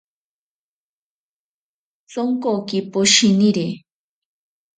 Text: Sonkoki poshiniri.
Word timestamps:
Sonkoki 2.11 2.79
poshiniri. 2.91 3.67